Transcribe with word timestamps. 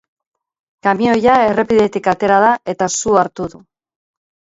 Kamioia 0.85 1.35
errepidetik 1.49 2.09
atera 2.13 2.39
da, 2.45 2.49
eta 2.75 2.89
su 2.95 3.15
hartu 3.21 3.47
du. 3.53 3.61